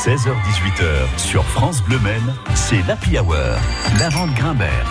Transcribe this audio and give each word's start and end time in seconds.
16h18h 0.00 1.18
sur 1.18 1.44
France 1.44 1.82
Bleu 1.82 1.98
Maine, 1.98 2.34
c'est 2.54 2.80
l'Happy 2.88 3.18
Hour. 3.18 3.34
La 3.98 4.08
Grimbert. 4.08 4.86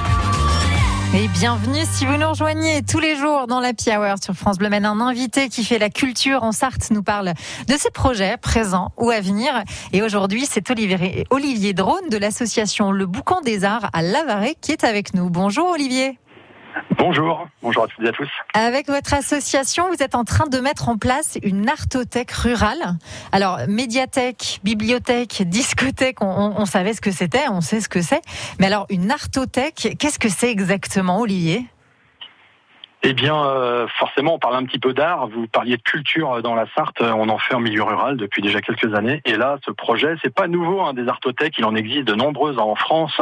Et 1.16 1.28
bienvenue 1.29 1.82
si 1.92 2.05
vous 2.05 2.16
nous 2.16 2.29
rejoignez 2.29 2.83
tous 2.83 2.99
les 2.99 3.15
jours 3.15 3.47
dans 3.47 3.59
la 3.59 3.71
Hour 3.71 4.21
sur 4.23 4.35
France 4.35 4.59
Bleu 4.59 4.69
Maine. 4.69 4.85
Un 4.85 5.01
invité 5.01 5.49
qui 5.49 5.63
fait 5.63 5.79
la 5.79 5.89
culture 5.89 6.43
en 6.43 6.51
Sarthe 6.51 6.91
nous 6.91 7.01
parle 7.01 7.33
de 7.67 7.73
ses 7.75 7.89
projets 7.89 8.37
présents 8.37 8.91
ou 8.97 9.09
à 9.09 9.19
venir. 9.19 9.63
Et 9.93 10.03
aujourd'hui, 10.03 10.46
c'est 10.47 10.69
Olivier, 10.69 11.26
Olivier 11.31 11.73
Drone 11.73 12.07
de 12.12 12.17
l'association 12.17 12.91
Le 12.91 13.07
Boucan 13.07 13.41
des 13.41 13.63
Arts 13.63 13.89
à 13.94 14.03
Lavaret 14.03 14.57
qui 14.62 14.71
est 14.73 14.83
avec 14.83 15.15
nous. 15.15 15.31
Bonjour 15.31 15.71
Olivier. 15.71 16.20
Bonjour, 16.98 17.48
bonjour 17.62 17.84
à 17.84 17.88
toutes 17.88 18.05
et 18.05 18.09
à 18.09 18.12
tous. 18.12 18.30
Avec 18.54 18.88
votre 18.88 19.13
association, 19.13 19.88
vous 19.90 20.04
êtes 20.04 20.16
en 20.16 20.23
train 20.23 20.48
de 20.48 20.59
mettre 20.59 20.90
en 20.90 20.98
place 20.98 21.38
une 21.44 21.70
artothèque 21.70 22.31
rurale. 22.31 22.98
Alors, 23.31 23.59
médiathèque, 23.67 24.59
bibliothèque, 24.63 25.44
discothèque, 25.45 26.17
on, 26.21 26.66
savait 26.66 26.93
ce 26.93 27.02
que 27.02 27.12
c'était, 27.12 27.48
on 27.49 27.62
sait 27.62 27.81
ce 27.81 27.90
que 27.90 28.02
c'est. 28.02 28.21
Mais 28.59 28.67
alors, 28.67 28.85
une 28.90 29.12
artothèque, 29.12 29.95
qu'est-ce 29.98 30.20
que 30.20 30.29
c'est 30.29 30.52
exactement, 30.52 31.20
Olivier? 31.21 31.66
Eh 33.02 33.13
bien, 33.13 33.45
euh, 33.45 33.88
forcément, 33.98 34.34
on 34.34 34.39
parle 34.39 34.55
un 34.55 34.66
petit 34.66 34.80
peu 34.80 34.94
d'art. 34.94 35.27
Vous 35.27 35.48
parliez 35.48 35.77
de 35.77 35.81
culture 35.81 36.41
dans 36.41 36.53
la 36.53 36.66
Sarthe. 36.76 37.02
On 37.02 37.30
en 37.30 37.38
fait 37.38 37.55
en 37.55 37.62
milieu 37.62 37.84
rural 37.84 38.17
depuis 38.17 38.41
déjà 38.41 38.59
quelques 38.59 38.94
années. 38.94 39.21
Et 39.23 39.38
là, 39.38 39.57
ce 39.66 39.71
projet, 39.71 40.16
c'est 40.21 40.34
pas 40.34 40.48
nouveau. 40.48 40.81
Hein, 40.81 40.94
des 40.94 41.07
artothèques, 41.07 41.57
il 41.57 41.63
en 41.63 41.76
existe 41.76 42.05
de 42.05 42.13
nombreuses 42.13 42.59
en 42.59 42.76
France. 42.76 43.21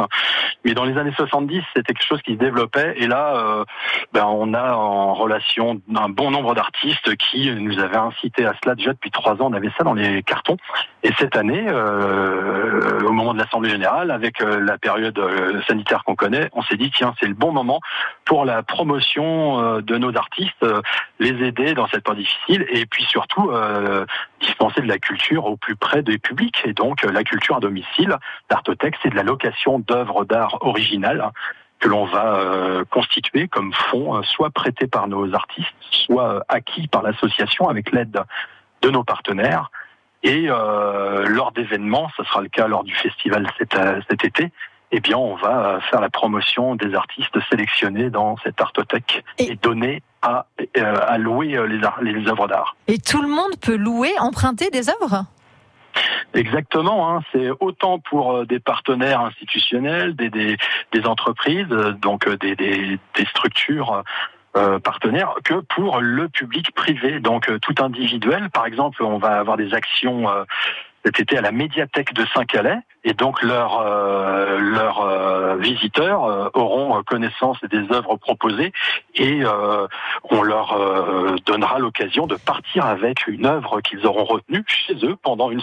Mais 0.64 0.74
dans 0.74 0.84
les 0.84 0.98
années 0.98 1.12
70, 1.16 1.62
c'était 1.74 1.94
quelque 1.94 2.04
chose 2.04 2.20
qui 2.22 2.32
se 2.32 2.38
développait. 2.38 2.94
Et 2.96 3.06
là, 3.06 3.36
euh, 3.36 3.64
ben, 4.12 4.24
on 4.24 4.52
a 4.52 4.74
en 4.74 5.14
relation 5.14 5.80
un 5.94 6.08
bon 6.08 6.32
nombre 6.32 6.56
d'artistes 6.56 7.14
qui 7.16 7.48
nous 7.54 7.78
avaient 7.78 7.96
incité 7.96 8.46
à 8.46 8.54
cela 8.60 8.74
déjà 8.74 8.92
depuis 8.92 9.12
trois 9.12 9.34
ans. 9.34 9.48
On 9.50 9.52
avait 9.52 9.70
ça 9.78 9.84
dans 9.84 9.94
les 9.94 10.24
cartons. 10.24 10.56
Et 11.04 11.12
cette 11.18 11.36
année, 11.36 11.66
euh, 11.68 12.98
au 13.06 13.12
moment 13.12 13.32
de 13.32 13.38
l'Assemblée 13.38 13.70
générale, 13.70 14.10
avec 14.10 14.40
la 14.40 14.76
période 14.76 15.20
sanitaire 15.68 16.02
qu'on 16.02 16.16
connaît, 16.16 16.48
on 16.52 16.62
s'est 16.62 16.76
dit 16.76 16.90
tiens, 16.90 17.14
c'est 17.20 17.28
le 17.28 17.34
bon 17.34 17.52
moment 17.52 17.80
pour 18.24 18.44
la 18.44 18.64
promotion 18.64 19.67
euh, 19.67 19.67
de 19.82 19.98
nos 19.98 20.16
artistes, 20.16 20.62
euh, 20.62 20.80
les 21.18 21.46
aider 21.46 21.74
dans 21.74 21.86
cette 21.88 22.04
période 22.04 22.24
difficile 22.24 22.66
et 22.70 22.86
puis 22.86 23.04
surtout 23.04 23.50
euh, 23.50 24.04
dispenser 24.40 24.80
de 24.80 24.88
la 24.88 24.98
culture 24.98 25.46
au 25.46 25.56
plus 25.56 25.76
près 25.76 26.02
des 26.02 26.18
publics. 26.18 26.60
Et 26.64 26.72
donc 26.72 27.02
la 27.02 27.24
culture 27.24 27.56
à 27.56 27.60
domicile, 27.60 28.16
l'Artothèque, 28.50 28.96
c'est 29.02 29.10
de 29.10 29.16
la 29.16 29.22
location 29.22 29.78
d'œuvres 29.78 30.24
d'art 30.24 30.58
originales 30.60 31.30
que 31.80 31.88
l'on 31.88 32.06
va 32.06 32.42
constituer 32.90 33.46
comme 33.46 33.72
fonds, 33.72 34.20
soit 34.24 34.50
prêtés 34.50 34.88
par 34.88 35.06
nos 35.06 35.32
artistes, 35.32 35.68
soit 35.92 36.44
acquis 36.48 36.88
par 36.88 37.02
l'association 37.02 37.68
avec 37.68 37.92
l'aide 37.92 38.20
de 38.82 38.90
nos 38.90 39.04
partenaires. 39.04 39.70
Et 40.24 40.48
lors 40.48 41.52
d'événements, 41.52 42.10
ce 42.16 42.24
sera 42.24 42.40
le 42.40 42.48
cas 42.48 42.66
lors 42.66 42.82
du 42.82 42.96
festival 42.96 43.48
cet 43.60 44.24
été, 44.24 44.50
eh 44.90 45.00
bien, 45.00 45.16
on 45.16 45.34
va 45.34 45.80
faire 45.90 46.00
la 46.00 46.08
promotion 46.08 46.74
des 46.74 46.94
artistes 46.94 47.38
sélectionnés 47.50 48.10
dans 48.10 48.36
cette 48.38 48.60
artothèque 48.60 49.22
et, 49.38 49.54
donner 49.56 50.02
à, 50.22 50.46
euh, 50.76 50.96
à 51.06 51.18
louer 51.18 51.56
euh, 51.56 51.66
les, 51.66 52.12
les 52.12 52.28
œuvres 52.28 52.48
d'art. 52.48 52.76
Et 52.86 52.98
tout 52.98 53.22
le 53.22 53.28
monde 53.28 53.52
peut 53.60 53.76
louer, 53.76 54.10
emprunter 54.18 54.70
des 54.70 54.88
œuvres? 54.88 55.24
Exactement, 56.34 57.10
hein. 57.10 57.22
c'est 57.32 57.50
autant 57.60 57.98
pour 57.98 58.32
euh, 58.32 58.46
des 58.46 58.60
partenaires 58.60 59.20
institutionnels, 59.20 60.14
des, 60.16 60.30
des, 60.30 60.56
des 60.92 61.06
entreprises, 61.06 61.68
donc 62.00 62.28
des, 62.28 62.56
des, 62.56 62.98
des 63.14 63.24
structures 63.26 64.02
partenaires 64.82 65.34
que 65.44 65.54
pour 65.54 66.00
le 66.00 66.28
public 66.28 66.74
privé, 66.74 67.20
donc 67.20 67.48
tout 67.60 67.74
individuel. 67.80 68.50
Par 68.50 68.66
exemple, 68.66 69.04
on 69.04 69.18
va 69.18 69.38
avoir 69.38 69.56
des 69.56 69.72
actions 69.72 70.26
été 71.04 71.38
à 71.38 71.40
la 71.40 71.52
médiathèque 71.52 72.12
de 72.12 72.24
Saint-Calais 72.34 72.78
et 73.04 73.14
donc 73.14 73.42
leurs 73.42 73.80
euh, 73.80 74.58
leurs 74.58 75.00
euh, 75.00 75.56
visiteurs 75.56 76.24
euh, 76.24 76.48
auront 76.54 77.02
connaissance 77.04 77.58
des 77.70 77.90
œuvres 77.92 78.16
proposées 78.16 78.72
et 79.14 79.42
on 80.30 80.42
leur 80.42 81.38
donnera 81.46 81.78
l'occasion 81.78 82.26
de 82.26 82.36
partir 82.36 82.86
avec 82.86 83.26
une 83.26 83.46
œuvre 83.46 83.80
qu'ils 83.80 84.06
auront 84.06 84.24
retenue 84.24 84.64
chez 84.66 84.94
eux 85.04 85.16
pendant 85.22 85.50
une 85.50 85.62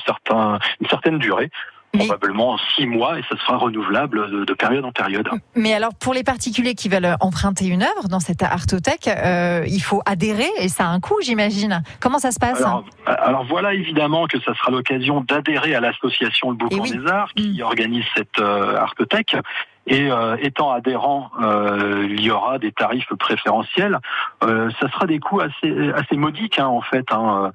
une 0.79 0.87
certaine 0.87 1.19
durée 1.19 1.49
probablement 1.97 2.57
six 2.75 2.85
mois 2.85 3.19
et 3.19 3.23
ça 3.29 3.37
sera 3.37 3.57
renouvelable 3.57 4.45
de, 4.45 4.53
période 4.53 4.85
en 4.85 4.91
période. 4.91 5.27
Mais 5.55 5.73
alors 5.73 5.93
pour 5.93 6.13
les 6.13 6.23
particuliers 6.23 6.75
qui 6.75 6.89
veulent 6.89 7.15
emprunter 7.19 7.67
une 7.67 7.83
œuvre 7.83 8.07
dans 8.09 8.19
cette 8.19 8.43
artothèque, 8.43 9.07
euh, 9.07 9.63
il 9.67 9.81
faut 9.81 10.01
adhérer 10.05 10.49
et 10.59 10.69
ça 10.69 10.85
a 10.85 10.87
un 10.87 10.99
coût 10.99 11.17
j'imagine. 11.21 11.83
Comment 11.99 12.19
ça 12.19 12.31
se 12.31 12.39
passe 12.39 12.63
alors, 13.05 13.45
voilà 13.45 13.73
évidemment 13.73 14.25
que 14.27 14.39
ça 14.39 14.53
sera 14.55 14.71
l'occasion 14.71 15.21
d'adhérer 15.21 15.75
à 15.75 15.79
l'association 15.79 16.49
Le 16.51 16.57
Boucan 16.57 16.83
des 16.83 17.05
Arts 17.07 17.33
qui 17.35 17.59
mm. 17.59 17.63
organise 17.63 18.03
cette 18.15 18.39
euh, 18.39 18.77
artothèque. 18.77 19.35
Et 19.87 20.11
euh, 20.11 20.35
étant 20.41 20.71
adhérent, 20.71 21.29
euh, 21.41 22.07
il 22.09 22.21
y 22.21 22.31
aura 22.31 22.57
des 22.57 22.71
tarifs 22.71 23.13
préférentiels. 23.19 23.99
Euh, 24.43 24.69
ça 24.79 24.89
sera 24.89 25.05
des 25.05 25.19
coûts 25.19 25.41
assez 25.41 25.91
assez 25.93 26.15
modiques 26.15 26.57
hein, 26.57 26.67
en 26.67 26.81
fait 26.81 27.05
hein, 27.11 27.51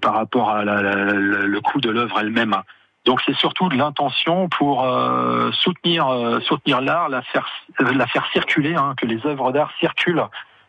par 0.00 0.14
rapport 0.14 0.50
à 0.50 0.64
la, 0.64 0.82
le 0.82 1.60
coût 1.60 1.80
de 1.80 1.90
l'œuvre 1.90 2.18
elle-même. 2.20 2.56
Donc 3.06 3.20
c'est 3.24 3.36
surtout 3.36 3.68
de 3.68 3.76
l'intention 3.76 4.48
pour 4.48 4.84
euh, 4.84 5.50
soutenir 5.52 6.08
euh, 6.08 6.40
soutenir 6.40 6.80
l'art, 6.80 7.08
la 7.08 7.22
faire 7.22 7.48
la 7.78 8.06
faire 8.06 8.26
circuler, 8.32 8.74
hein, 8.74 8.94
que 8.96 9.06
les 9.06 9.24
œuvres 9.26 9.52
d'art 9.52 9.70
circulent 9.80 10.26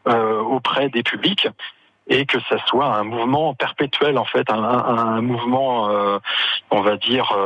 euh, 0.08 0.40
auprès 0.40 0.90
des 0.90 1.04
publics 1.04 1.48
et 2.08 2.26
que 2.26 2.40
ça 2.50 2.58
soit 2.66 2.86
un 2.86 3.04
mouvement 3.04 3.54
perpétuel 3.54 4.18
en 4.18 4.26
fait, 4.26 4.50
un, 4.50 4.64
un, 4.64 5.22
mouvement, 5.22 5.88
on 6.72 6.82
va 6.82 6.98
dire, 6.98 7.38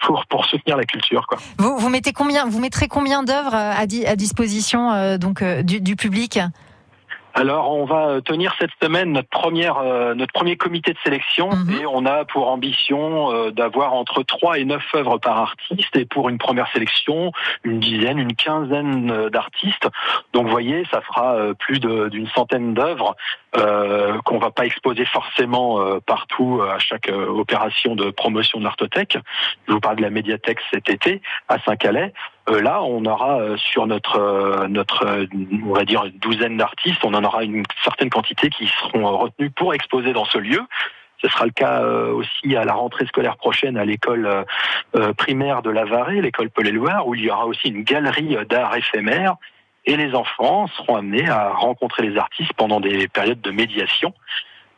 pour 0.00 0.26
pour 0.26 0.44
soutenir 0.46 0.76
la 0.76 0.84
culture. 0.84 1.26
Quoi. 1.26 1.38
Vous 1.58 1.78
vous 1.78 1.88
mettez 1.88 2.12
combien, 2.12 2.44
vous 2.44 2.60
mettrez 2.60 2.88
combien 2.88 3.22
d'œuvres 3.22 3.54
à, 3.54 3.78
à, 3.78 4.16
disposition 4.16 5.16
donc 5.16 5.42
du, 5.44 5.80
du 5.80 5.96
public? 5.96 6.40
Alors, 7.36 7.72
on 7.72 7.84
va 7.84 8.20
tenir 8.22 8.54
cette 8.60 8.70
semaine 8.80 9.10
notre 9.10 9.28
première, 9.28 9.78
euh, 9.78 10.14
notre 10.14 10.32
premier 10.32 10.56
comité 10.56 10.92
de 10.92 10.98
sélection 11.02 11.50
mhm. 11.50 11.80
et 11.80 11.86
on 11.86 12.06
a 12.06 12.24
pour 12.24 12.48
ambition 12.48 13.34
euh, 13.34 13.50
d'avoir 13.50 13.92
entre 13.92 14.22
3 14.22 14.60
et 14.60 14.64
9 14.64 14.80
œuvres 14.94 15.18
par 15.18 15.38
artiste 15.38 15.96
et 15.96 16.04
pour 16.04 16.28
une 16.28 16.38
première 16.38 16.70
sélection, 16.70 17.32
une 17.64 17.80
dizaine, 17.80 18.20
une 18.20 18.36
quinzaine 18.36 19.10
euh, 19.10 19.30
d'artistes. 19.30 19.88
Donc, 20.32 20.44
vous 20.44 20.50
voyez, 20.50 20.84
ça 20.92 21.00
fera 21.00 21.36
plus 21.58 21.80
d'une 21.80 22.28
centaine 22.28 22.72
d'œuvres 22.72 23.16
euh, 23.56 24.20
qu'on 24.24 24.38
va 24.38 24.52
pas 24.52 24.64
exposer 24.64 25.04
forcément 25.04 25.80
partout 26.06 26.62
à 26.62 26.78
chaque 26.78 27.08
opération 27.08 27.96
de 27.96 28.10
promotion 28.10 28.58
de 28.58 28.64
l'artothèque. 28.64 29.18
Je 29.66 29.72
vous 29.72 29.80
parle 29.80 29.96
de 29.96 30.02
la 30.02 30.10
médiathèque 30.10 30.58
cet 30.72 30.88
été 30.88 31.20
à 31.48 31.58
Saint-Calais. 31.60 32.12
Euh, 32.50 32.60
là, 32.60 32.82
on 32.82 33.04
aura 33.06 33.40
euh, 33.40 33.56
sur 33.56 33.86
notre 33.86 34.18
euh, 34.18 34.68
notre 34.68 35.26
on 35.66 35.72
va 35.72 35.84
dire 35.84 36.04
une 36.04 36.18
douzaine 36.18 36.56
d'artistes, 36.56 37.02
on 37.04 37.14
en 37.14 37.24
aura 37.24 37.42
une 37.42 37.64
certaine 37.82 38.10
quantité 38.10 38.50
qui 38.50 38.66
seront 38.66 39.16
retenus 39.16 39.50
pour 39.56 39.72
exposer 39.72 40.12
dans 40.12 40.26
ce 40.26 40.38
lieu. 40.38 40.60
Ce 41.22 41.28
sera 41.28 41.46
le 41.46 41.52
cas 41.52 41.80
aussi 41.82 42.54
à 42.54 42.64
la 42.64 42.74
rentrée 42.74 43.06
scolaire 43.06 43.38
prochaine 43.38 43.78
à 43.78 43.86
l'école 43.86 44.44
primaire 45.16 45.62
de 45.62 45.70
la 45.70 45.86
Varée, 45.86 46.20
l'école 46.20 46.50
Paul-Éluard, 46.50 47.06
où 47.06 47.14
il 47.14 47.22
y 47.22 47.30
aura 47.30 47.46
aussi 47.46 47.68
une 47.68 47.82
galerie 47.82 48.36
d'art 48.46 48.76
éphémère. 48.76 49.36
Et 49.86 49.96
les 49.96 50.14
enfants 50.14 50.66
seront 50.66 50.96
amenés 50.96 51.26
à 51.26 51.48
rencontrer 51.50 52.02
les 52.02 52.18
artistes 52.18 52.52
pendant 52.54 52.78
des 52.78 53.08
périodes 53.08 53.40
de 53.40 53.50
médiation 53.52 54.12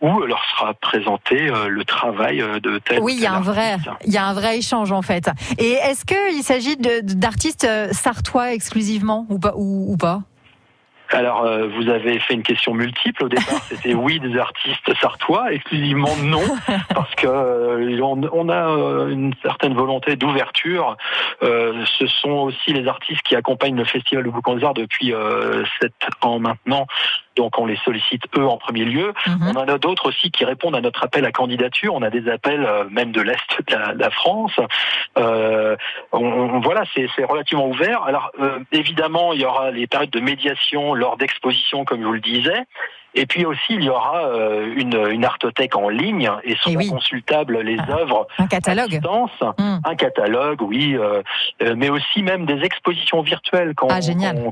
où 0.00 0.20
leur 0.20 0.42
sera 0.44 0.74
présenté 0.74 1.48
euh, 1.48 1.68
le 1.68 1.84
travail 1.84 2.40
euh, 2.40 2.60
de 2.60 2.78
tel. 2.78 3.00
Oui, 3.00 3.14
il 3.16 3.22
y 3.22 3.26
a 3.26 3.34
un 3.34 3.40
vrai, 3.40 3.76
il 4.04 4.12
y 4.12 4.18
a 4.18 4.26
un 4.26 4.34
vrai 4.34 4.58
échange 4.58 4.92
en 4.92 5.02
fait. 5.02 5.30
Et 5.58 5.72
est-ce 5.72 6.04
qu'il 6.04 6.42
s'agit 6.42 6.76
d'artistes 6.76 7.64
euh, 7.64 7.88
sartois 7.92 8.52
exclusivement 8.52 9.26
ou 9.30 9.38
pas 9.38 9.54
ou 9.56 9.96
pas? 9.96 10.22
Alors, 11.10 11.44
euh, 11.44 11.68
vous 11.68 11.88
avez 11.88 12.18
fait 12.18 12.34
une 12.34 12.42
question 12.42 12.74
multiple. 12.74 13.24
Au 13.24 13.28
départ, 13.28 13.62
c'était 13.68 13.94
oui 13.94 14.18
des 14.18 14.36
artistes 14.38 14.92
sartois, 15.00 15.52
exclusivement 15.52 16.14
non, 16.22 16.42
parce 16.94 17.14
que 17.14 17.26
euh, 17.26 18.00
on, 18.02 18.48
a 18.48 18.68
euh, 18.68 19.08
une 19.08 19.32
certaine 19.42 19.74
volonté 19.74 20.16
d'ouverture. 20.16 20.97
Ce 21.41 22.06
sont 22.06 22.30
aussi 22.30 22.72
les 22.72 22.86
artistes 22.88 23.22
qui 23.22 23.36
accompagnent 23.36 23.77
le 23.77 23.84
Festival 23.84 24.24
de 24.24 24.30
Boucan 24.30 24.56
des 24.56 24.65
Arts 24.65 24.74
depuis 24.74 25.12
sept 25.80 25.92
ans 26.22 26.38
maintenant. 26.38 26.86
Donc, 27.36 27.59
on 27.59 27.66
les 27.66 27.77
sollicite 27.77 28.22
eux 28.38 28.47
en 28.47 28.56
premier 28.56 28.84
lieu. 28.84 29.12
Mhm. 29.27 29.53
On 29.54 29.60
en 29.60 29.68
a 29.68 29.78
d'autres 29.78 30.09
aussi 30.09 30.30
qui 30.30 30.47
répondent 30.47 30.74
à 30.74 30.80
notre 30.80 31.04
appel 31.04 31.27
à 31.27 31.33
candidature. 31.33 31.94
On 31.94 32.00
a 32.00 32.09
des 32.09 32.30
appels 32.30 32.66
même 32.91 33.12
de 33.12 33.21
l'est 33.21 33.36
de 33.68 33.98
la, 33.98 34.10
France. 34.10 34.59
On, 35.16 36.60
voilà, 36.60 36.84
c'est 36.94 37.24
relativement 37.24 37.68
ouvert. 37.68 38.03
Alors, 38.04 38.33
évidemment, 38.72 39.33
il 39.34 39.42
y 39.42 39.44
aura 39.44 39.71
les 39.71 39.86
périodes 39.86 40.10
de 40.10 40.21
médiation 40.21 40.94
lors 40.94 41.18
d'expositions, 41.18 41.84
comme 41.84 42.00
je 42.00 42.06
vous 42.06 42.12
le 42.12 42.21
disais. 42.21 42.65
Et 43.16 43.24
puis 43.24 43.47
aussi, 43.47 43.71
il 43.71 43.83
y 43.83 43.89
aura 43.89 44.27
euh, 44.27 44.74
une, 44.77 44.95
une 45.10 45.24
artothèque 45.24 45.74
en 45.74 45.89
ligne 45.89 46.30
et 46.45 46.54
seront 46.57 46.86
consultables 46.86 47.60
les 47.60 47.78
ah, 47.89 47.98
œuvres 48.01 48.28
un 48.39 48.47
catalogue. 48.47 48.84
à 48.84 48.98
distance, 48.98 49.30
hmm. 49.59 49.78
un 49.83 49.95
catalogue, 49.97 50.60
oui, 50.60 50.95
euh, 50.95 51.22
euh, 51.63 51.74
mais 51.77 51.89
aussi 51.89 52.22
même 52.22 52.45
des 52.45 52.63
expositions 52.63 53.22
virtuelles 53.22 53.74
qu'on 53.74 53.89
ah, 53.89 54.01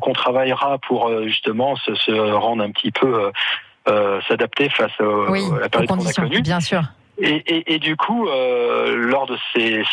qu'on 0.00 0.12
travaillera 0.14 0.78
pour 0.78 1.10
justement 1.24 1.76
se, 1.76 2.32
rendre 2.32 2.64
un 2.64 2.70
petit 2.70 2.90
peu 2.90 3.30
s'adapter 4.28 4.70
face 4.70 4.92
à 4.98 5.60
la 5.60 5.68
période 5.68 5.88
qu'on 5.88 6.06
a 6.06 6.12
connue. 6.12 6.40
Bien 6.40 6.60
sûr. 6.60 6.82
Et, 7.18 7.78
du 7.78 7.96
coup, 7.96 8.26
euh, 8.26 8.96
lors 8.96 9.26
de 9.26 9.36
ces, 9.54 9.84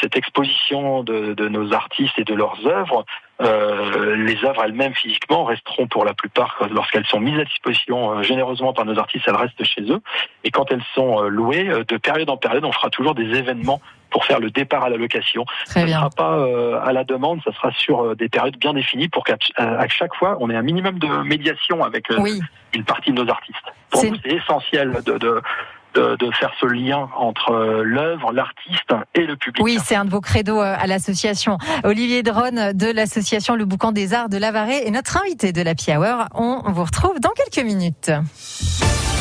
cette 0.00 0.16
exposition 0.16 1.04
de, 1.04 1.34
de, 1.34 1.48
nos 1.48 1.72
artistes 1.72 2.18
et 2.18 2.24
de 2.24 2.34
leurs 2.34 2.66
œuvres, 2.66 3.04
euh, 3.40 4.14
les 4.16 4.44
œuvres 4.44 4.62
elles-mêmes 4.64 4.94
physiquement 4.94 5.44
resteront 5.44 5.88
pour 5.88 6.04
la 6.04 6.14
plupart, 6.14 6.56
lorsqu'elles 6.70 7.06
sont 7.06 7.18
mises 7.18 7.38
à 7.38 7.44
disposition 7.44 8.12
euh, 8.12 8.22
généreusement 8.22 8.72
par 8.72 8.84
nos 8.84 8.96
artistes, 8.98 9.24
elles 9.26 9.34
restent 9.34 9.64
chez 9.64 9.82
eux. 9.82 10.00
Et 10.44 10.50
quand 10.52 10.70
elles 10.70 10.84
sont 10.94 11.24
euh, 11.24 11.28
louées, 11.28 11.64
de 11.64 11.96
période 11.96 12.30
en 12.30 12.36
période, 12.36 12.64
on 12.64 12.70
fera 12.70 12.90
toujours 12.90 13.14
des 13.14 13.36
événements 13.36 13.80
pour 14.10 14.24
faire 14.24 14.38
le 14.38 14.50
départ 14.50 14.84
à 14.84 14.88
la 14.88 14.96
location. 14.96 15.44
Très 15.66 15.80
ça 15.80 15.86
ne 15.86 15.92
sera 15.92 16.10
pas 16.10 16.80
à 16.84 16.92
la 16.92 17.02
demande, 17.02 17.40
ça 17.42 17.52
sera 17.52 17.72
sur 17.72 18.14
des 18.14 18.28
périodes 18.28 18.56
bien 18.56 18.72
définies 18.72 19.08
pour 19.08 19.24
qu'à 19.24 19.36
chaque 19.88 20.14
fois, 20.14 20.36
on 20.38 20.48
ait 20.50 20.56
un 20.56 20.62
minimum 20.62 21.00
de 21.00 21.08
médiation 21.24 21.82
avec 21.82 22.06
une 22.10 22.84
partie 22.84 23.10
de 23.10 23.20
nos 23.20 23.28
artistes. 23.28 23.58
Pour 23.90 24.04
nous, 24.04 24.16
c'est 24.24 24.34
essentiel 24.34 25.02
de, 25.04 25.18
de 25.18 25.42
de, 25.94 26.30
faire 26.38 26.52
ce 26.60 26.66
lien 26.66 27.08
entre 27.16 27.52
euh, 27.52 27.82
l'œuvre, 27.84 28.32
l'artiste 28.32 28.92
et 29.14 29.26
le 29.26 29.36
public. 29.36 29.62
Oui, 29.62 29.78
c'est 29.84 29.94
un 29.94 30.04
de 30.04 30.10
vos 30.10 30.20
credos 30.20 30.60
euh, 30.60 30.74
à 30.78 30.86
l'association. 30.86 31.58
Olivier 31.84 32.22
Drone 32.22 32.72
de 32.72 32.90
l'association 32.90 33.54
Le 33.54 33.64
Boucan 33.64 33.92
des 33.92 34.14
Arts 34.14 34.28
de 34.28 34.36
Lavaret 34.36 34.86
est 34.86 34.90
notre 34.90 35.20
invité 35.20 35.52
de 35.52 35.62
la 35.62 35.74
Hour. 35.88 36.26
On 36.34 36.62
vous 36.72 36.84
retrouve 36.84 37.20
dans 37.20 37.30
quelques 37.30 37.64
minutes. 37.64 38.10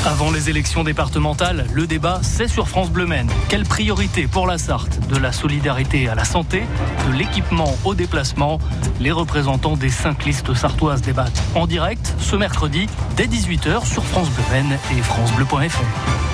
Avant 0.05 0.31
les 0.31 0.49
élections 0.49 0.83
départementales, 0.83 1.65
le 1.73 1.87
débat, 1.87 2.19
c'est 2.23 2.49
sur 2.49 2.67
France 2.67 2.91
Bleu 2.91 3.05
Maine. 3.05 3.29
Quelle 3.47 3.63
priorité 3.63 4.27
pour 4.27 4.47
la 4.47 4.57
Sarthe 4.57 4.99
De 5.07 5.17
la 5.17 5.31
solidarité 5.31 6.09
à 6.09 6.15
la 6.15 6.25
santé, 6.25 6.63
de 7.07 7.13
l'équipement 7.13 7.73
au 7.85 7.95
déplacement? 7.95 8.59
Les 8.99 9.11
représentants 9.11 9.77
des 9.77 9.89
cinq 9.89 10.25
listes 10.25 10.53
sartoises 10.53 11.01
débattent 11.01 11.41
en 11.55 11.67
direct 11.67 12.15
ce 12.19 12.35
mercredi 12.35 12.87
dès 13.15 13.27
18h 13.27 13.85
sur 13.85 14.03
France 14.03 14.29
Bleu 14.31 14.43
Maine 14.51 14.77
et 14.91 15.01
francebleu.fr. 15.01 16.32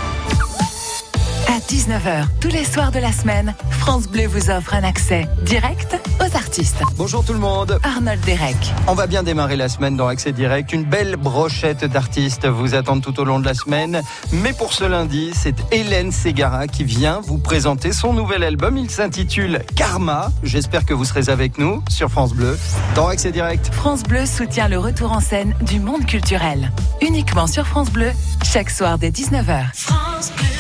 À 1.69 1.71
19h, 1.71 2.25
tous 2.42 2.48
les 2.48 2.63
soirs 2.63 2.92
de 2.92 2.98
la 2.98 3.12
semaine, 3.12 3.54
France 3.69 4.07
Bleu 4.07 4.25
vous 4.25 4.50
offre 4.50 4.74
un 4.74 4.83
accès 4.83 5.27
direct 5.44 5.95
aux 6.19 6.36
artistes. 6.36 6.81
Bonjour 6.95 7.24
tout 7.24 7.33
le 7.33 7.39
monde. 7.39 7.80
Arnold 7.83 8.19
Derek. 8.21 8.56
On 8.88 8.95
va 8.95 9.06
bien 9.06 9.21
démarrer 9.21 9.56
la 9.56 9.69
semaine 9.69 9.95
dans 9.95 10.07
Accès 10.07 10.31
Direct. 10.31 10.74
Une 10.74 10.83
belle 10.83 11.16
brochette 11.16 11.86
d'artistes 11.86 12.48
vous 12.48 12.74
attendent 12.74 13.04
tout 13.04 13.19
au 13.19 13.24
long 13.24 13.39
de 13.39 13.45
la 13.45 13.54
semaine. 13.54 14.01
Mais 14.31 14.54
pour 14.54 14.74
ce 14.74 14.83
lundi, 14.83 15.31
c'est 15.36 15.56
Hélène 15.71 16.12
Ségara 16.12 16.68
qui 16.68 16.83
vient 16.83 17.21
vous 17.21 17.38
présenter 17.38 17.92
son 17.92 18.13
nouvel 18.13 18.44
album. 18.44 18.75
Il 18.77 18.89
s'intitule 18.89 19.62
Karma. 19.75 20.31
J'espère 20.42 20.86
que 20.86 20.95
vous 20.95 21.06
serez 21.06 21.30
avec 21.30 21.60
nous 21.60 21.83
sur 21.88 22.10
France 22.10 22.33
Bleu 22.33 22.57
dans 22.95 23.07
Accès 23.10 23.31
Direct. 23.31 23.72
France 23.74 24.01
Bleu 24.01 24.25
soutient 24.25 24.69
le 24.69 24.80
retour 24.80 25.12
en 25.12 25.19
scène 25.19 25.54
du 25.62 25.80
monde 25.80 26.06
culturel. 26.07 26.72
Uniquement 27.01 27.45
sur 27.45 27.68
France 27.68 27.92
Bleu, 27.92 28.12
chaque 28.44 28.72
soir 28.72 28.98
dès 28.98 29.12
19h. 29.12 29.65
France 29.74 30.31
Bleu. 30.36 30.58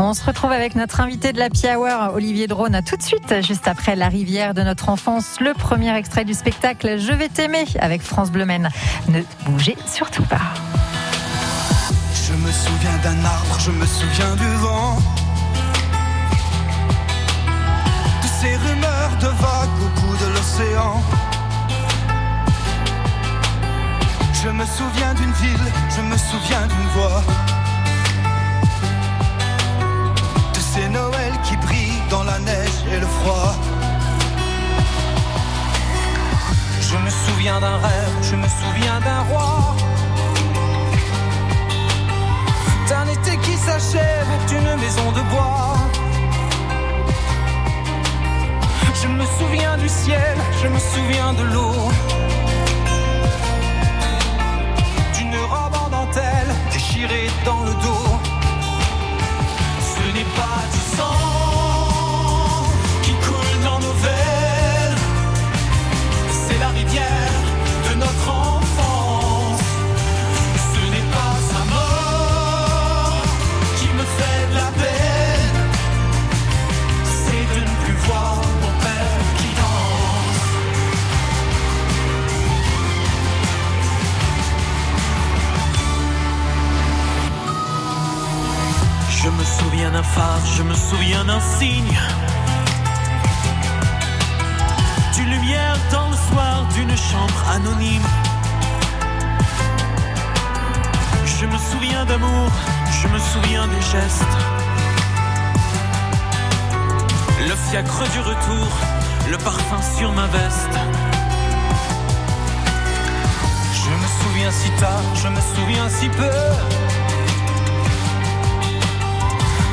On 0.00 0.14
se 0.14 0.24
retrouve 0.24 0.52
avec 0.52 0.76
notre 0.76 1.00
invité 1.00 1.32
de 1.32 1.40
la 1.40 1.48
Hour, 1.76 2.14
Olivier 2.14 2.46
Drone, 2.46 2.80
tout 2.86 2.96
de 2.96 3.02
suite, 3.02 3.42
juste 3.42 3.66
après 3.66 3.96
La 3.96 4.08
rivière 4.08 4.54
de 4.54 4.62
notre 4.62 4.90
enfance, 4.90 5.40
le 5.40 5.54
premier 5.54 5.92
extrait 5.96 6.24
du 6.24 6.34
spectacle 6.34 6.98
Je 7.00 7.12
vais 7.12 7.28
t'aimer 7.28 7.64
avec 7.80 8.02
France 8.02 8.30
Bleu 8.30 8.44
Ne 8.44 9.22
bougez 9.44 9.76
surtout 9.86 10.22
pas. 10.22 10.54
Je 12.14 12.32
me 12.32 12.52
souviens 12.52 12.96
d'un 13.02 13.24
arbre, 13.24 13.58
je 13.58 13.72
me 13.72 13.84
souviens 13.86 14.36
du 14.36 14.46
vent. 14.58 14.98
De 18.22 18.28
ces 18.40 18.56
rumeurs 18.56 19.16
de 19.20 19.26
vagues 19.26 19.82
au 19.82 20.00
bout 20.00 20.16
de 20.16 20.32
l'océan. 20.32 21.02
Je 24.44 24.48
me 24.48 24.64
souviens 24.64 25.14
d'une 25.14 25.32
ville, 25.32 25.72
je 25.96 26.02
me 26.02 26.16
souviens 26.16 26.66
d'une 26.68 26.88
voix. 26.94 27.57
Et 32.92 33.00
le 33.00 33.06
froid. 33.06 33.54
Je 36.80 36.96
me 36.96 37.10
souviens 37.10 37.60
d'un 37.60 37.76
rêve, 37.76 38.14
je 38.22 38.36
me 38.36 38.48
souviens 38.60 39.00
d'un 39.00 39.20
roi. 39.30 39.76
D'un 42.88 43.06
été 43.16 43.36
qui 43.44 43.56
s'achève, 43.56 44.28
d'une 44.48 44.74
maison 44.80 45.12
de 45.12 45.22
bois. 45.32 45.76
Je 49.02 49.08
me 49.08 49.26
souviens 49.38 49.76
du 49.76 49.88
ciel, 49.88 50.36
je 50.62 50.68
me 50.68 50.78
souviens 50.78 51.32
de 51.34 51.44
l'eau. 51.52 51.90
D'une 55.16 55.36
robe 55.52 55.76
en 55.84 55.88
dentelle 55.90 56.50
déchirée 56.72 57.28
dans 57.44 57.62
le 57.64 57.72
dos. 57.84 58.07
Souviens 101.70 102.04
d'amour, 102.04 102.50
je 103.00 103.08
me 103.08 103.18
souviens 103.18 103.66
des 103.68 103.82
gestes. 103.92 104.36
Le 107.48 107.54
fiacre 107.54 108.04
du 108.14 108.20
retour, 108.20 108.68
le 109.30 109.38
parfum 109.38 109.80
sur 109.96 110.10
ma 110.12 110.26
veste. 110.26 110.76
Je 113.80 113.90
me 114.02 114.08
souviens 114.20 114.50
si 114.50 114.70
tard, 114.80 115.06
je 115.22 115.28
me 115.28 115.40
souviens 115.54 115.88
si 115.88 116.08
peu. 116.08 116.38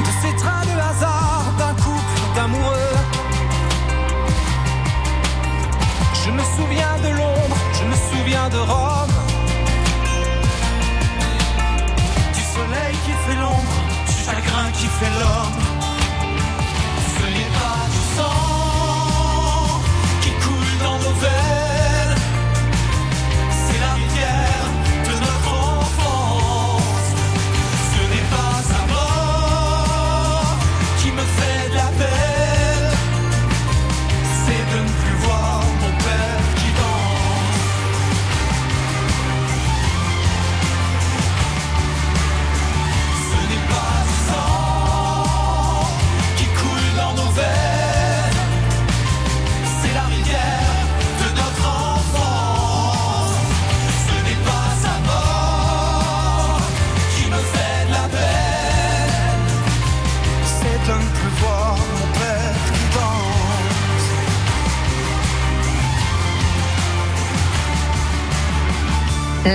De 0.06 0.12
ces 0.22 0.36
trains 0.42 0.66
de 0.72 0.76
hasard 0.90 1.46
d'un 1.60 1.76
couple 1.86 2.22
d'amoureux. 2.36 2.96
Je 6.24 6.32
me 6.32 6.44
souviens 6.56 6.96
de 7.04 7.10
Londres, 7.20 7.58
je 7.80 7.84
me 7.86 7.96
souviens 8.10 8.50
de 8.50 8.58
Rome. 8.58 9.15
Qui 14.78 14.88
fait 14.88 15.10
l'homme. 15.20 15.75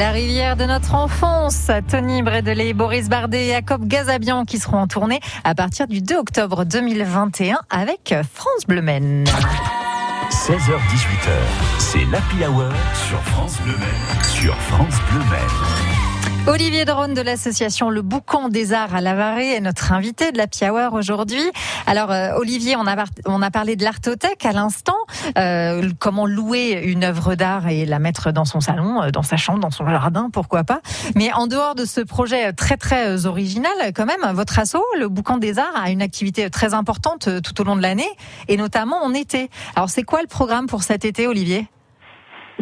La 0.01 0.13
rivière 0.13 0.57
de 0.57 0.65
notre 0.65 0.95
enfance, 0.95 1.71
Tony 1.91 2.23
Brédelé, 2.23 2.73
Boris 2.73 3.11
Bardet 3.11 3.49
et 3.49 3.51
Jacob 3.51 3.87
Gazabian 3.87 4.47
qui 4.47 4.59
seront 4.59 4.79
en 4.79 4.87
tournée 4.87 5.21
à 5.45 5.55
partir 5.55 5.87
du 5.89 6.01
2 6.01 6.17
octobre 6.17 6.65
2021 6.65 7.59
avec 7.69 8.15
France 8.33 8.67
Bleu 8.67 8.81
Maine. 8.81 9.25
16h-18h, 10.31 11.37
c'est 11.79 12.05
l'Happy 12.07 12.47
Hour 12.47 12.73
sur 12.95 13.21
France 13.25 13.61
Bleu. 13.61 13.75
Sur 14.23 14.57
France 14.57 14.97
Bleu. 15.11 15.21
Olivier 16.47 16.85
Drone 16.85 17.13
de 17.13 17.21
l'association 17.21 17.91
Le 17.91 18.01
Boucan 18.01 18.49
des 18.49 18.73
Arts 18.73 18.95
à 18.95 19.01
Lavaré 19.01 19.55
est 19.55 19.61
notre 19.61 19.93
invité 19.93 20.33
de 20.33 20.39
la 20.39 20.47
Hour 20.73 20.95
aujourd'hui. 20.95 21.43
Alors 21.87 22.11
euh, 22.11 22.33
Olivier, 22.37 22.77
on 22.77 22.87
a, 22.87 23.51
parlé 23.51 23.77
de 23.77 23.85
l'artothèque 23.85 24.45
à 24.47 24.53
l'instant. 24.53 24.97
Euh, 25.37 25.91
comment 25.99 26.27
louer 26.27 26.83
une 26.87 27.05
œuvre 27.05 27.35
d'art 27.35 27.69
et 27.69 27.85
la 27.85 27.99
mettre 27.99 28.33
dans 28.33 28.47
son 28.47 28.61
salon, 28.61 29.03
euh, 29.03 29.11
dans 29.11 29.23
sa 29.23 29.37
chambre, 29.37 29.61
dans 29.61 29.71
son 29.71 29.87
jardin, 29.87 30.31
pourquoi 30.33 30.65
pas. 30.65 30.81
Mais 31.15 31.31
en 31.33 31.47
dehors 31.47 31.75
de 31.75 31.85
ce 31.85 32.01
projet 32.01 32.53
très 32.55 32.79
très 32.79 33.27
original, 33.27 33.73
quand 33.95 34.07
même, 34.07 34.35
votre 34.35 34.59
asso, 34.59 34.79
Le 34.99 35.09
Boucan 35.09 35.37
des 35.37 35.59
Arts, 35.59 35.77
a 35.77 35.91
une 35.91 36.03
activité 36.03 36.49
très 36.49 36.73
importante 36.73 37.29
tout 37.43 37.61
au 37.61 37.65
long 37.65 37.77
de 37.77 37.83
l'année 37.83 38.11
et 38.49 38.57
notamment 38.57 39.05
en 39.05 39.13
été. 39.13 39.51
Alors 39.77 39.91
c'est 39.91 40.05
quoi 40.05 40.23
le 40.23 40.29
programme 40.29 40.67
pour 40.67 40.83
cet 40.83 41.05
été, 41.05 41.27
Olivier? 41.27 41.69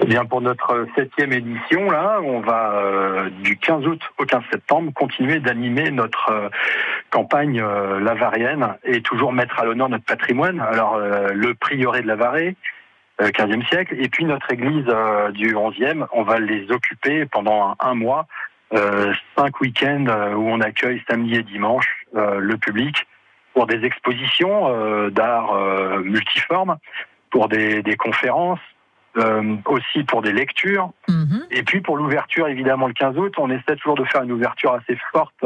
Bien, 0.09 0.25
pour 0.25 0.41
notre 0.41 0.87
septième 0.97 1.33
édition, 1.33 1.91
là, 1.91 2.21
on 2.25 2.41
va 2.41 2.73
euh, 2.73 3.31
du 3.43 3.57
15 3.59 3.87
août 3.87 4.01
au 4.19 4.25
15 4.25 4.43
septembre 4.51 4.93
continuer 4.95 5.39
d'animer 5.39 5.91
notre 5.91 6.31
euh, 6.31 6.49
campagne 7.11 7.61
euh, 7.61 8.01
lavarienne 8.01 8.75
et 8.85 9.03
toujours 9.03 9.33
mettre 9.33 9.61
à 9.61 9.65
l'honneur 9.65 9.89
notre 9.89 10.05
patrimoine. 10.05 10.61
Alors, 10.61 10.99
le 10.99 11.55
prieuré 11.55 12.03
de 12.03 12.07
Lavaré, 12.07 12.57
15e 13.21 13.67
siècle, 13.69 13.97
et 13.99 14.09
puis 14.09 14.25
notre 14.25 14.51
église 14.53 14.87
du 15.35 15.55
11e, 15.55 16.07
on 16.13 16.23
va 16.23 16.39
les 16.39 16.71
occuper 16.71 17.27
pendant 17.27 17.75
un, 17.81 17.95
mois, 17.95 18.27
cinq 19.37 19.61
week-ends 19.61 20.07
où 20.37 20.49
on 20.49 20.61
accueille 20.61 21.03
samedi 21.11 21.35
et 21.35 21.43
dimanche 21.43 22.07
le 22.15 22.57
public 22.57 23.07
pour 23.55 23.67
des 23.67 23.85
expositions 23.85 25.09
d'art 25.11 26.01
multiforme, 26.05 26.77
pour 27.31 27.49
des 27.49 27.97
conférences, 27.99 28.61
euh, 29.19 29.57
aussi 29.67 30.05
pour 30.05 30.23
des 30.23 30.33
lectures. 30.33 30.91
Mhm. 31.09 31.47
Et 31.51 31.63
puis 31.63 31.81
pour 31.81 31.97
l'ouverture, 31.97 32.49
évidemment, 32.49 32.87
le 32.87 32.95
15 32.95 33.19
août, 33.19 33.35
on 33.39 33.51
essaie 33.51 33.77
toujours 33.77 33.97
de 33.97 34.05
faire 34.05 34.23
une 34.23 34.33
ouverture 34.33 34.73
assez 34.73 34.99
forte. 35.13 35.45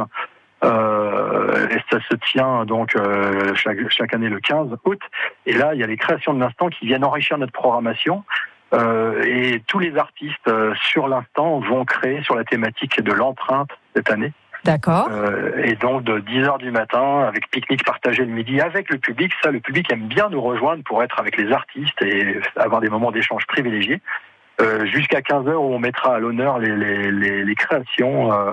Euh, 0.65 1.69
et 1.71 1.79
ça 1.91 1.99
se 2.09 2.15
tient 2.31 2.65
donc 2.65 2.95
euh, 2.95 3.53
chaque, 3.55 3.89
chaque 3.89 4.15
année 4.15 4.29
le 4.29 4.41
15 4.41 4.77
août. 4.85 5.01
Et 5.47 5.55
là, 5.55 5.75
il 5.75 5.81
y 5.81 5.83
a 5.83 5.87
les 5.87 5.97
créations 5.97 6.35
de 6.35 6.41
l'instant 6.41 6.69
qui 6.69 6.87
viennent 6.87 7.05
enrichir 7.05 7.39
notre 7.39 7.53
programmation. 7.53 8.25
Euh, 8.75 9.23
et 9.25 9.63
tous 9.67 9.79
les 9.79 9.97
artistes 9.99 10.49
euh, 10.49 10.73
sur 10.91 11.07
l'instant 11.07 11.61
vont 11.61 11.85
créer 11.85 12.23
sur 12.23 12.35
la 12.35 12.45
thématique 12.45 13.03
de 13.03 13.13
l'empreinte 13.13 13.71
cette 13.95 14.11
année. 14.11 14.33
D'accord. 14.65 15.09
Euh, 15.11 15.61
et 15.65 15.75
donc 15.75 16.05
de 16.05 16.21
10h 16.21 16.59
du 16.59 16.71
matin, 16.71 17.25
avec 17.27 17.51
pique-nique 17.51 17.85
partagé 17.85 18.25
le 18.25 18.33
midi 18.33 18.61
avec 18.61 18.91
le 18.91 18.99
public, 18.99 19.33
ça 19.43 19.51
le 19.51 19.59
public 19.59 19.93
aime 19.93 20.07
bien 20.07 20.29
nous 20.31 20.41
rejoindre 20.41 20.85
pour 20.85 21.03
être 21.03 21.19
avec 21.19 21.37
les 21.37 21.53
artistes 21.53 22.01
et 22.01 22.41
avoir 22.57 22.81
des 22.81 22.89
moments 22.89 23.11
d'échange 23.11 23.45
privilégiés. 23.47 24.01
Euh, 24.61 24.85
jusqu'à 24.87 25.21
15h 25.21 25.55
où 25.55 25.75
on 25.75 25.79
mettra 25.79 26.15
à 26.15 26.19
l'honneur 26.19 26.59
les, 26.59 26.77
les, 26.77 27.45
les, 27.45 27.55
créations 27.55 28.33
euh, 28.33 28.53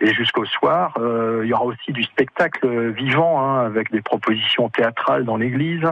et 0.00 0.12
jusqu'au 0.12 0.44
soir. 0.44 0.94
Euh, 0.98 1.42
il 1.44 1.48
y 1.48 1.52
aura 1.52 1.64
aussi 1.64 1.92
du 1.92 2.02
spectacle 2.02 2.90
vivant 2.90 3.40
hein, 3.40 3.64
avec 3.64 3.90
des 3.90 4.02
propositions 4.02 4.68
théâtrales 4.68 5.24
dans 5.24 5.36
l'église. 5.36 5.84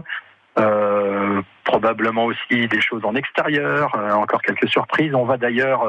Euh, 0.58 1.42
probablement 1.64 2.26
aussi 2.26 2.68
des 2.68 2.80
choses 2.80 3.04
en 3.04 3.14
extérieur, 3.16 3.92
euh, 3.96 4.12
encore 4.12 4.42
quelques 4.42 4.68
surprises. 4.68 5.14
On 5.14 5.24
va 5.24 5.36
d'ailleurs, 5.36 5.84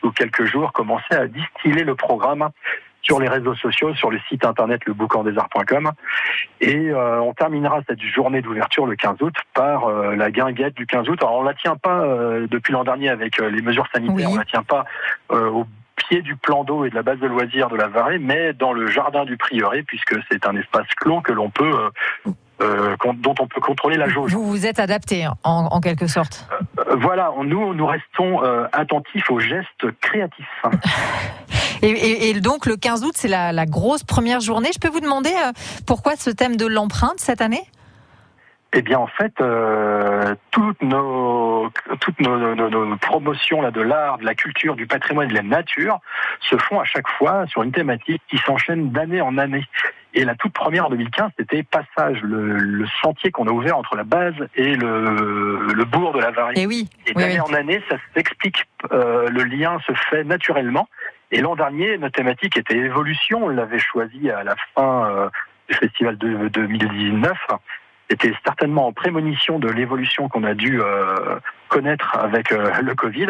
sous 0.00 0.10
quelques 0.12 0.44
jours, 0.44 0.72
commencer 0.72 1.14
à 1.14 1.26
distiller 1.26 1.84
le 1.84 1.94
programme 1.94 2.48
sur 3.08 3.18
les 3.18 3.28
réseaux 3.28 3.54
sociaux, 3.54 3.94
sur 3.94 4.10
le 4.10 4.20
site 4.28 4.44
internet 4.44 4.84
leboucandesarts.com. 4.84 5.92
Et 6.60 6.90
euh, 6.90 7.20
on 7.22 7.32
terminera 7.32 7.80
cette 7.88 8.02
journée 8.02 8.42
d'ouverture 8.42 8.84
le 8.84 8.96
15 8.96 9.22
août 9.22 9.34
par 9.54 9.86
euh, 9.86 10.14
la 10.14 10.30
guinguette 10.30 10.74
du 10.74 10.86
15 10.86 11.08
août. 11.08 11.18
Alors 11.22 11.38
on 11.38 11.42
la 11.42 11.54
tient 11.54 11.76
pas 11.76 12.00
euh, 12.02 12.46
depuis 12.50 12.74
l'an 12.74 12.84
dernier 12.84 13.08
avec 13.08 13.38
les 13.38 13.62
mesures 13.62 13.86
sanitaires, 13.94 14.30
on 14.30 14.36
la 14.36 14.44
tient 14.44 14.62
pas 14.62 14.84
au 15.30 15.64
pied 15.96 16.20
du 16.20 16.36
plan 16.36 16.64
d'eau 16.64 16.84
et 16.84 16.90
de 16.90 16.94
la 16.94 17.02
base 17.02 17.18
de 17.18 17.26
loisirs 17.26 17.70
de 17.70 17.76
la 17.76 17.88
Varée, 17.88 18.18
mais 18.18 18.52
dans 18.52 18.72
le 18.72 18.86
jardin 18.88 19.24
du 19.24 19.36
prieuré, 19.36 19.82
puisque 19.82 20.16
c'est 20.30 20.46
un 20.46 20.54
espace 20.56 20.86
clos 20.96 21.22
que 21.22 21.32
l'on 21.32 21.50
peut 21.50 21.90
euh, 22.60 22.96
dont 23.18 23.34
on 23.38 23.46
peut 23.46 23.60
contrôler 23.60 23.96
la 23.96 24.08
jauge. 24.08 24.32
Vous 24.32 24.44
vous 24.44 24.66
êtes 24.66 24.80
adapté 24.80 25.28
en, 25.44 25.66
en 25.66 25.80
quelque 25.80 26.08
sorte. 26.08 26.48
Euh, 26.78 26.96
voilà, 26.96 27.32
nous 27.44 27.72
nous 27.72 27.86
restons 27.86 28.42
euh, 28.42 28.66
attentifs 28.72 29.30
aux 29.30 29.38
gestes 29.38 29.86
créatifs. 30.00 30.62
et, 31.82 31.90
et, 31.90 32.30
et, 32.30 32.40
donc 32.40 32.66
le 32.66 32.76
15 32.76 33.04
août, 33.04 33.12
c'est 33.14 33.28
la, 33.28 33.52
la, 33.52 33.66
grosse 33.66 34.04
première 34.04 34.40
journée. 34.40 34.70
Je 34.72 34.78
peux 34.78 34.88
vous 34.88 35.00
demander 35.00 35.32
pourquoi 35.86 36.16
ce 36.16 36.30
thème 36.30 36.56
de 36.56 36.66
l'empreinte 36.66 37.18
cette 37.18 37.40
année? 37.40 37.64
Eh 38.74 38.82
bien, 38.82 38.98
en 38.98 39.06
fait, 39.06 39.32
euh, 39.40 40.34
toutes 40.50 40.82
nos 40.82 41.70
toutes 42.00 42.20
nos, 42.20 42.54
nos, 42.54 42.68
nos 42.68 42.96
promotions 42.98 43.62
là 43.62 43.70
de 43.70 43.80
l'art, 43.80 44.18
de 44.18 44.26
la 44.26 44.34
culture, 44.34 44.76
du 44.76 44.86
patrimoine, 44.86 45.28
de 45.28 45.34
la 45.34 45.42
nature 45.42 46.00
se 46.40 46.56
font 46.58 46.78
à 46.78 46.84
chaque 46.84 47.08
fois 47.08 47.46
sur 47.46 47.62
une 47.62 47.72
thématique 47.72 48.20
qui 48.28 48.36
s'enchaîne 48.38 48.90
d'année 48.90 49.22
en 49.22 49.38
année. 49.38 49.64
Et 50.12 50.24
la 50.24 50.34
toute 50.34 50.52
première 50.52 50.86
en 50.86 50.90
2015, 50.90 51.30
c'était 51.38 51.62
Passage, 51.62 52.20
le, 52.22 52.58
le 52.58 52.86
sentier 53.02 53.30
qu'on 53.30 53.46
a 53.46 53.50
ouvert 53.50 53.76
entre 53.78 53.96
la 53.96 54.04
base 54.04 54.34
et 54.54 54.74
le, 54.74 55.72
le 55.72 55.84
bourg 55.84 56.12
de 56.12 56.20
la 56.20 56.30
Varie. 56.30 56.60
Et 56.60 56.66
oui. 56.66 56.90
Et 57.06 57.14
d'année 57.14 57.40
en 57.40 57.52
année, 57.54 57.82
ça 57.88 57.96
s'explique. 58.14 58.66
Euh, 58.92 59.28
le 59.28 59.44
lien 59.44 59.78
se 59.86 59.92
fait 60.10 60.24
naturellement. 60.24 60.88
Et 61.30 61.40
l'an 61.40 61.56
dernier, 61.56 61.98
notre 61.98 62.16
thématique 62.16 62.56
était 62.56 62.76
évolution. 62.76 63.44
On 63.44 63.48
l'avait 63.48 63.78
choisi 63.78 64.30
à 64.30 64.44
la 64.44 64.54
fin 64.74 65.10
euh, 65.10 65.28
du 65.68 65.74
festival 65.74 66.16
de 66.16 66.48
2019 66.48 67.36
était 68.10 68.32
certainement 68.44 68.86
en 68.86 68.92
prémonition 68.92 69.58
de 69.58 69.68
l'évolution 69.68 70.28
qu'on 70.28 70.44
a 70.44 70.54
dû 70.54 70.80
euh, 70.80 71.38
connaître 71.68 72.16
avec 72.16 72.52
euh, 72.52 72.70
le 72.80 72.94
Covid. 72.94 73.28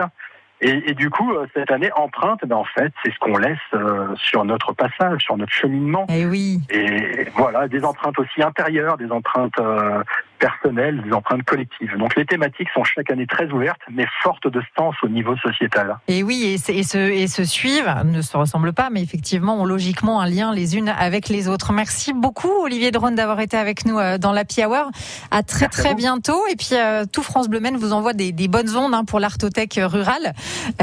Et, 0.61 0.91
et, 0.91 0.95
du 0.95 1.09
coup, 1.09 1.33
cette 1.55 1.71
année, 1.71 1.91
empreinte, 1.95 2.41
ben 2.45 2.57
en 2.57 2.65
fait, 2.65 2.93
c'est 3.05 3.13
ce 3.13 3.19
qu'on 3.21 3.37
laisse 3.37 3.59
euh, 3.75 4.09
sur 4.17 4.45
notre 4.45 4.73
passage, 4.73 5.23
sur 5.23 5.37
notre 5.37 5.53
cheminement. 5.53 6.05
Et 6.09 6.23
eh 6.23 6.27
oui. 6.27 6.61
Et 6.69 7.29
voilà, 7.37 7.69
des 7.69 7.85
empreintes 7.85 8.19
aussi 8.19 8.43
intérieures, 8.43 8.97
des 8.97 9.11
empreintes 9.13 9.59
euh, 9.61 10.03
personnelles, 10.39 11.03
des 11.03 11.13
empreintes 11.13 11.45
collectives. 11.45 11.97
Donc 11.99 12.17
les 12.17 12.25
thématiques 12.25 12.69
sont 12.75 12.85
chaque 12.85 13.11
année 13.11 13.27
très 13.27 13.47
ouvertes, 13.51 13.81
mais 13.91 14.07
fortes 14.23 14.49
de 14.49 14.63
sens 14.77 14.95
au 15.03 15.09
niveau 15.09 15.37
sociétal. 15.37 15.99
Et 16.09 16.23
oui, 16.23 16.59
et, 16.69 16.79
et, 16.79 16.83
se, 16.83 16.99
et 16.99 17.27
se 17.27 17.45
suivent, 17.45 17.93
ne 18.05 18.23
se 18.23 18.37
ressemblent 18.37 18.73
pas, 18.73 18.91
mais 18.91 19.03
effectivement 19.03 19.61
ont 19.61 19.67
logiquement 19.67 20.21
un 20.21 20.29
lien 20.29 20.53
les 20.53 20.77
unes 20.77 20.89
avec 20.89 21.29
les 21.29 21.49
autres. 21.49 21.73
Merci 21.73 22.13
beaucoup, 22.13 22.53
Olivier 22.63 22.91
Drone, 22.91 23.15
d'avoir 23.15 23.41
été 23.41 23.57
avec 23.57 23.85
nous 23.85 23.99
dans 24.19 24.33
la 24.33 24.45
Hour. 24.67 24.91
À 25.31 25.43
très 25.43 25.67
Merci 25.67 25.81
très 25.81 25.91
à 25.91 25.95
bientôt. 25.95 26.41
Et 26.51 26.57
puis 26.57 26.75
tout 27.13 27.23
France 27.23 27.49
Bleu 27.49 27.61
Men 27.61 27.77
vous 27.77 27.93
envoie 27.93 28.13
des, 28.13 28.33
des 28.33 28.49
bonnes 28.49 28.75
ondes 28.77 28.95
hein, 28.95 29.05
pour 29.05 29.21
l'artothèque 29.21 29.79
rurale. 29.83 30.33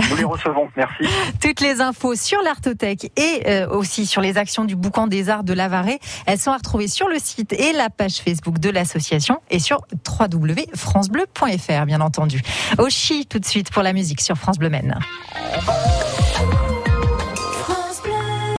Nous 0.09 0.17
les 0.17 0.23
recevons, 0.23 0.69
merci. 0.75 1.05
Toutes 1.41 1.61
les 1.61 1.81
infos 1.81 2.15
sur 2.15 2.41
l'Artothèque 2.41 3.11
et 3.17 3.43
euh, 3.47 3.67
aussi 3.69 4.05
sur 4.05 4.21
les 4.21 4.37
actions 4.37 4.65
du 4.65 4.75
Boucan 4.75 5.07
des 5.07 5.29
Arts 5.29 5.43
de 5.43 5.53
Lavaré, 5.53 5.99
elles 6.25 6.39
sont 6.39 6.51
à 6.51 6.57
retrouver 6.57 6.87
sur 6.87 7.07
le 7.07 7.17
site 7.19 7.53
et 7.53 7.73
la 7.73 7.89
page 7.89 8.17
Facebook 8.17 8.59
de 8.59 8.69
l'association 8.69 9.39
et 9.49 9.59
sur 9.59 9.81
www.francebleu.fr, 10.19 11.85
bien 11.85 12.01
entendu. 12.01 12.41
Oshi, 12.77 13.25
tout 13.25 13.39
de 13.39 13.45
suite 13.45 13.71
pour 13.71 13.83
la 13.83 13.93
musique 13.93 14.21
sur 14.21 14.37
France 14.37 14.57
Bleu 14.57 14.69
Maine. 14.69 14.99